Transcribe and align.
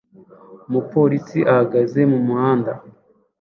Umupolisi 0.67 1.39
ahagaze 1.51 1.99
mu 2.11 2.19
muhanda 2.27 2.71